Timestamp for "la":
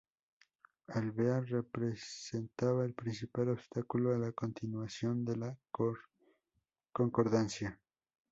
4.17-4.31, 5.37-5.55